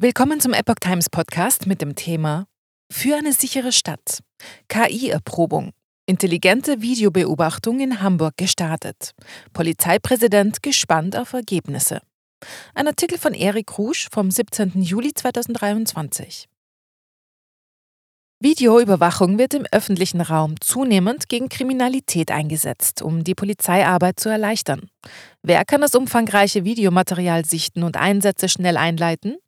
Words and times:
Willkommen 0.00 0.38
zum 0.38 0.52
Epoch 0.52 0.76
Times 0.80 1.10
Podcast 1.10 1.66
mit 1.66 1.82
dem 1.82 1.96
Thema 1.96 2.46
Für 2.88 3.16
eine 3.16 3.32
sichere 3.32 3.72
Stadt. 3.72 4.20
KI-Erprobung. 4.68 5.72
Intelligente 6.06 6.80
Videobeobachtung 6.80 7.80
in 7.80 8.00
Hamburg 8.00 8.36
gestartet. 8.36 9.10
Polizeipräsident 9.52 10.62
gespannt 10.62 11.16
auf 11.16 11.32
Ergebnisse. 11.32 12.00
Ein 12.76 12.86
Artikel 12.86 13.18
von 13.18 13.34
Erik 13.34 13.76
Rusch 13.76 14.06
vom 14.12 14.30
17. 14.30 14.80
Juli 14.82 15.14
2023. 15.14 16.48
Videoüberwachung 18.38 19.36
wird 19.36 19.54
im 19.54 19.66
öffentlichen 19.72 20.20
Raum 20.20 20.60
zunehmend 20.60 21.28
gegen 21.28 21.48
Kriminalität 21.48 22.30
eingesetzt, 22.30 23.02
um 23.02 23.24
die 23.24 23.34
Polizeiarbeit 23.34 24.20
zu 24.20 24.28
erleichtern. 24.28 24.90
Wer 25.42 25.64
kann 25.64 25.80
das 25.80 25.96
umfangreiche 25.96 26.62
Videomaterial 26.62 27.44
sichten 27.44 27.82
und 27.82 27.96
Einsätze 27.96 28.48
schnell 28.48 28.76
einleiten? 28.76 29.38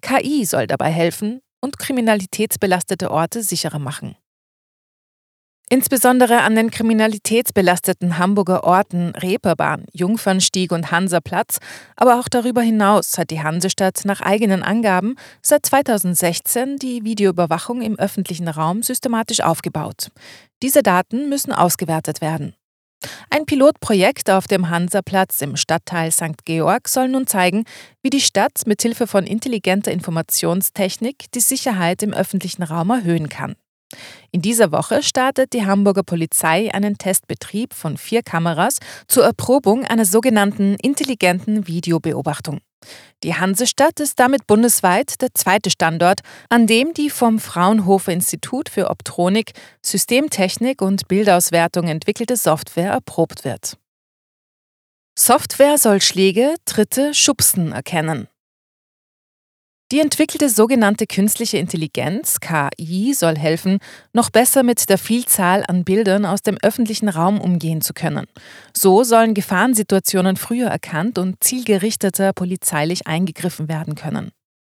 KI 0.00 0.44
soll 0.44 0.66
dabei 0.66 0.90
helfen 0.90 1.40
und 1.60 1.78
kriminalitätsbelastete 1.78 3.10
Orte 3.10 3.42
sicherer 3.42 3.78
machen. 3.78 4.16
Insbesondere 5.70 6.40
an 6.40 6.54
den 6.54 6.70
kriminalitätsbelasteten 6.70 8.16
Hamburger 8.16 8.64
Orten 8.64 9.10
Reeperbahn, 9.10 9.84
Jungfernstieg 9.92 10.72
und 10.72 10.90
Hansaplatz, 10.90 11.58
aber 11.94 12.18
auch 12.18 12.28
darüber 12.28 12.62
hinaus 12.62 13.18
hat 13.18 13.30
die 13.30 13.42
Hansestadt 13.42 14.00
nach 14.04 14.22
eigenen 14.22 14.62
Angaben 14.62 15.16
seit 15.42 15.66
2016 15.66 16.76
die 16.76 17.04
Videoüberwachung 17.04 17.82
im 17.82 17.98
öffentlichen 17.98 18.48
Raum 18.48 18.82
systematisch 18.82 19.40
aufgebaut. 19.40 20.08
Diese 20.62 20.82
Daten 20.82 21.28
müssen 21.28 21.52
ausgewertet 21.52 22.22
werden. 22.22 22.54
Ein 23.30 23.46
Pilotprojekt 23.46 24.30
auf 24.30 24.46
dem 24.46 24.70
Hansaplatz 24.70 25.40
im 25.42 25.56
Stadtteil 25.56 26.10
St. 26.10 26.44
Georg 26.44 26.88
soll 26.88 27.08
nun 27.08 27.26
zeigen, 27.26 27.64
wie 28.02 28.10
die 28.10 28.20
Stadt 28.20 28.62
mit 28.66 28.82
Hilfe 28.82 29.06
von 29.06 29.26
intelligenter 29.26 29.92
Informationstechnik 29.92 31.30
die 31.32 31.40
Sicherheit 31.40 32.02
im 32.02 32.12
öffentlichen 32.12 32.62
Raum 32.62 32.90
erhöhen 32.90 33.28
kann. 33.28 33.54
In 34.30 34.42
dieser 34.42 34.72
Woche 34.72 35.02
startet 35.02 35.52
die 35.52 35.64
Hamburger 35.64 36.02
Polizei 36.02 36.72
einen 36.72 36.98
Testbetrieb 36.98 37.72
von 37.72 37.96
vier 37.96 38.22
Kameras 38.22 38.78
zur 39.06 39.24
Erprobung 39.24 39.84
einer 39.84 40.04
sogenannten 40.04 40.76
intelligenten 40.76 41.66
Videobeobachtung. 41.66 42.60
Die 43.24 43.34
Hansestadt 43.34 43.98
ist 44.00 44.20
damit 44.20 44.46
bundesweit 44.46 45.20
der 45.20 45.34
zweite 45.34 45.70
Standort, 45.70 46.20
an 46.48 46.66
dem 46.66 46.94
die 46.94 47.10
vom 47.10 47.38
Fraunhofer 47.40 48.12
Institut 48.12 48.68
für 48.68 48.90
Optronik, 48.90 49.52
Systemtechnik 49.82 50.80
und 50.82 51.08
Bildauswertung 51.08 51.88
entwickelte 51.88 52.36
Software 52.36 52.92
erprobt 52.92 53.44
wird. 53.44 53.76
Software 55.18 55.78
soll 55.78 56.00
Schläge, 56.00 56.54
Tritte, 56.64 57.12
Schubsen 57.12 57.72
erkennen. 57.72 58.28
Die 59.90 60.00
entwickelte 60.00 60.50
sogenannte 60.50 61.06
künstliche 61.06 61.56
Intelligenz 61.56 62.40
KI 62.40 63.14
soll 63.14 63.38
helfen, 63.38 63.78
noch 64.12 64.28
besser 64.28 64.62
mit 64.62 64.86
der 64.90 64.98
Vielzahl 64.98 65.64
an 65.66 65.84
Bildern 65.84 66.26
aus 66.26 66.42
dem 66.42 66.58
öffentlichen 66.60 67.08
Raum 67.08 67.40
umgehen 67.40 67.80
zu 67.80 67.94
können. 67.94 68.26
So 68.76 69.02
sollen 69.02 69.32
Gefahrensituationen 69.32 70.36
früher 70.36 70.68
erkannt 70.68 71.16
und 71.16 71.42
zielgerichteter 71.42 72.34
polizeilich 72.34 73.06
eingegriffen 73.06 73.68
werden 73.68 73.94
können. 73.94 74.30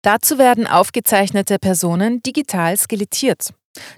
Dazu 0.03 0.37
werden 0.37 0.67
aufgezeichnete 0.67 1.57
Personen 1.57 2.21
digital 2.21 2.77
skelettiert. 2.77 3.49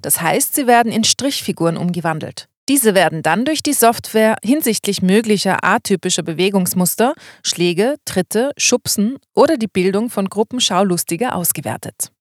Das 0.01 0.21
heißt, 0.21 0.55
sie 0.55 0.65
werden 0.65 0.93
in 0.93 1.03
Strichfiguren 1.03 1.75
umgewandelt. 1.75 2.47
Diese 2.71 2.95
werden 2.95 3.21
dann 3.21 3.43
durch 3.43 3.61
die 3.61 3.73
Software 3.73 4.37
hinsichtlich 4.45 5.01
möglicher 5.01 5.61
atypischer 5.61 6.23
Bewegungsmuster, 6.23 7.15
Schläge, 7.43 7.97
Tritte, 8.05 8.51
Schubsen 8.55 9.17
oder 9.33 9.57
die 9.57 9.67
Bildung 9.67 10.09
von 10.09 10.29
Gruppen 10.29 10.61
Schaulustiger 10.61 11.35
ausgewertet. 11.35 12.13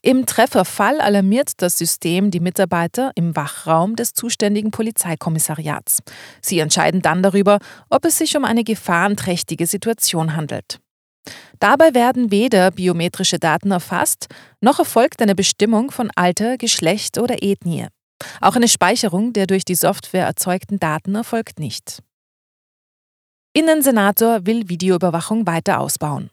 Im 0.00 0.26
Trefferfall 0.26 1.00
alarmiert 1.00 1.54
das 1.56 1.76
System 1.76 2.30
die 2.30 2.38
Mitarbeiter 2.38 3.10
im 3.16 3.34
Wachraum 3.34 3.96
des 3.96 4.12
zuständigen 4.12 4.70
Polizeikommissariats. 4.70 6.04
Sie 6.40 6.60
entscheiden 6.60 7.02
dann 7.02 7.24
darüber, 7.24 7.58
ob 7.90 8.04
es 8.04 8.18
sich 8.18 8.36
um 8.36 8.44
eine 8.44 8.62
gefahrenträchtige 8.62 9.66
Situation 9.66 10.36
handelt. 10.36 10.78
Dabei 11.58 11.94
werden 11.94 12.30
weder 12.30 12.70
biometrische 12.70 13.40
Daten 13.40 13.72
erfasst, 13.72 14.28
noch 14.60 14.78
erfolgt 14.78 15.20
eine 15.20 15.34
Bestimmung 15.34 15.90
von 15.90 16.12
Alter, 16.14 16.58
Geschlecht 16.58 17.18
oder 17.18 17.42
Ethnie. 17.42 17.88
Auch 18.40 18.56
eine 18.56 18.68
Speicherung 18.68 19.32
der 19.32 19.46
durch 19.46 19.64
die 19.64 19.74
Software 19.74 20.26
erzeugten 20.26 20.78
Daten 20.78 21.14
erfolgt 21.14 21.58
nicht. 21.58 22.02
Innensenator 23.52 24.46
will 24.46 24.68
Videoüberwachung 24.68 25.46
weiter 25.46 25.80
ausbauen. 25.80 26.30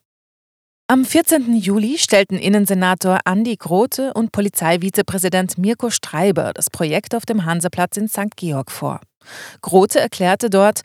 Am 0.88 1.06
14. 1.06 1.56
Juli 1.56 1.98
stellten 1.98 2.38
Innensenator 2.38 3.20
Andi 3.24 3.56
Grote 3.56 4.14
und 4.14 4.34
Polizeivizepräsident 4.34 5.58
Mirko 5.58 5.90
Streiber 5.90 6.52
das 6.54 6.70
Projekt 6.70 7.16
auf 7.16 7.26
dem 7.26 7.46
Hansaplatz 7.46 7.96
in 7.96 8.10
St. 8.10 8.36
Georg 8.36 8.72
vor. 8.72 9.00
Grote 9.62 10.02
erklärte 10.02 10.50
dort, 10.50 10.82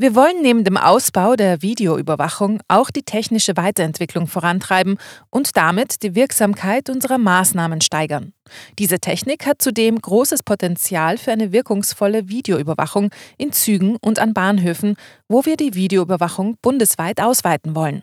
wir 0.00 0.14
wollen 0.14 0.40
neben 0.40 0.64
dem 0.64 0.78
Ausbau 0.78 1.36
der 1.36 1.60
Videoüberwachung 1.60 2.62
auch 2.68 2.90
die 2.90 3.02
technische 3.02 3.58
Weiterentwicklung 3.58 4.28
vorantreiben 4.28 4.96
und 5.28 5.58
damit 5.58 6.02
die 6.02 6.14
Wirksamkeit 6.14 6.88
unserer 6.88 7.18
Maßnahmen 7.18 7.82
steigern. 7.82 8.32
Diese 8.78 8.98
Technik 8.98 9.44
hat 9.44 9.60
zudem 9.60 10.00
großes 10.00 10.42
Potenzial 10.42 11.18
für 11.18 11.32
eine 11.32 11.52
wirkungsvolle 11.52 12.30
Videoüberwachung 12.30 13.10
in 13.36 13.52
Zügen 13.52 13.96
und 14.00 14.18
an 14.18 14.32
Bahnhöfen, 14.32 14.96
wo 15.28 15.44
wir 15.44 15.58
die 15.58 15.74
Videoüberwachung 15.74 16.56
bundesweit 16.62 17.20
ausweiten 17.20 17.74
wollen. 17.74 18.02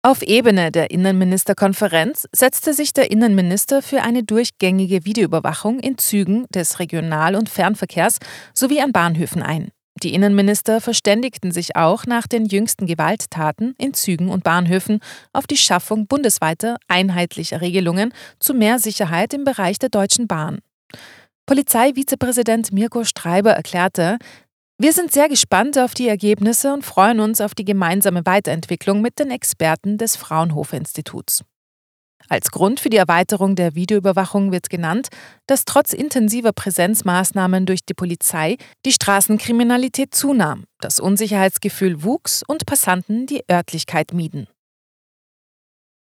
Auf 0.00 0.22
Ebene 0.22 0.72
der 0.72 0.90
Innenministerkonferenz 0.90 2.26
setzte 2.32 2.72
sich 2.72 2.94
der 2.94 3.10
Innenminister 3.10 3.82
für 3.82 4.00
eine 4.00 4.24
durchgängige 4.24 5.04
Videoüberwachung 5.04 5.78
in 5.78 5.98
Zügen 5.98 6.46
des 6.54 6.78
Regional- 6.78 7.36
und 7.36 7.50
Fernverkehrs 7.50 8.18
sowie 8.54 8.80
an 8.80 8.92
Bahnhöfen 8.92 9.42
ein. 9.42 9.72
Die 10.02 10.14
Innenminister 10.14 10.80
verständigten 10.80 11.52
sich 11.52 11.76
auch 11.76 12.06
nach 12.06 12.26
den 12.26 12.46
jüngsten 12.46 12.86
Gewalttaten 12.86 13.74
in 13.78 13.94
Zügen 13.94 14.30
und 14.30 14.42
Bahnhöfen 14.42 15.00
auf 15.32 15.46
die 15.46 15.56
Schaffung 15.56 16.06
bundesweiter 16.06 16.76
einheitlicher 16.88 17.60
Regelungen 17.60 18.12
zu 18.40 18.54
mehr 18.54 18.78
Sicherheit 18.78 19.34
im 19.34 19.44
Bereich 19.44 19.78
der 19.78 19.90
Deutschen 19.90 20.26
Bahn. 20.26 20.60
Polizeivizepräsident 21.46 22.72
Mirko 22.72 23.04
Streiber 23.04 23.52
erklärte, 23.52 24.18
wir 24.78 24.92
sind 24.92 25.12
sehr 25.12 25.28
gespannt 25.28 25.78
auf 25.78 25.94
die 25.94 26.08
Ergebnisse 26.08 26.72
und 26.72 26.84
freuen 26.84 27.20
uns 27.20 27.40
auf 27.40 27.54
die 27.54 27.64
gemeinsame 27.64 28.24
Weiterentwicklung 28.24 29.00
mit 29.00 29.18
den 29.18 29.30
Experten 29.30 29.98
des 29.98 30.16
Fraunhofer 30.16 30.78
Instituts. 30.78 31.44
Als 32.32 32.50
Grund 32.50 32.80
für 32.80 32.88
die 32.88 32.96
Erweiterung 32.96 33.56
der 33.56 33.74
Videoüberwachung 33.74 34.52
wird 34.52 34.70
genannt, 34.70 35.08
dass 35.46 35.66
trotz 35.66 35.92
intensiver 35.92 36.54
Präsenzmaßnahmen 36.54 37.66
durch 37.66 37.84
die 37.84 37.92
Polizei 37.92 38.56
die 38.86 38.92
Straßenkriminalität 38.92 40.14
zunahm, 40.14 40.64
das 40.80 40.98
Unsicherheitsgefühl 40.98 42.02
wuchs 42.04 42.42
und 42.48 42.64
Passanten 42.64 43.26
die 43.26 43.42
Örtlichkeit 43.50 44.14
mieden. 44.14 44.46